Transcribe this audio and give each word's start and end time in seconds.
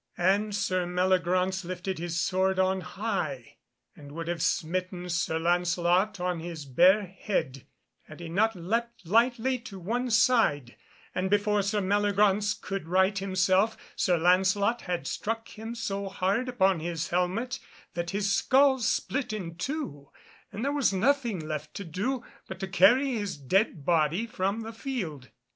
And 0.17 0.55
Sir 0.55 0.87
Meliagraunce 0.87 1.63
lifted 1.63 1.99
his 1.99 2.19
sword 2.19 2.57
on 2.57 2.81
high 2.81 3.57
and 3.95 4.11
would 4.13 4.27
have 4.29 4.41
smitten 4.41 5.09
Sir 5.09 5.37
Lancelot 5.37 6.19
on 6.19 6.39
his 6.39 6.65
bare 6.65 7.05
head, 7.05 7.67
had 8.07 8.19
he 8.19 8.27
not 8.27 8.55
leapt 8.55 9.05
lightly 9.05 9.59
to 9.59 9.77
one 9.77 10.09
side, 10.09 10.75
and, 11.13 11.29
before 11.29 11.61
Sir 11.61 11.81
Meliagraunce 11.81 12.55
could 12.59 12.87
right 12.87 13.15
himself, 13.15 13.77
Sir 13.95 14.17
Lancelot 14.17 14.81
had 14.81 15.05
struck 15.05 15.49
him 15.49 15.75
so 15.75 16.09
hard 16.09 16.49
upon 16.49 16.79
his 16.79 17.09
helmet 17.09 17.59
that 17.93 18.09
his 18.09 18.33
skull 18.33 18.79
split 18.79 19.31
in 19.31 19.53
two, 19.55 20.09
and 20.51 20.65
there 20.65 20.73
was 20.73 20.91
nothing 20.91 21.47
left 21.47 21.75
to 21.75 21.83
do 21.83 22.25
but 22.47 22.59
to 22.59 22.67
carry 22.67 23.11
his 23.13 23.37
dead 23.37 23.85
body 23.85 24.25
from 24.25 24.61
the 24.61 24.73
field. 24.73 25.29